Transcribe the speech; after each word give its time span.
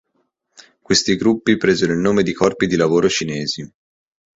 Questi 0.81 1.15
gruppi 1.15 1.57
presero 1.57 1.91
il 1.93 1.99
nome 1.99 2.23
di 2.23 2.33
Corpi 2.33 2.65
di 2.65 2.75
lavoro 2.75 3.07
cinesi. 3.07 3.71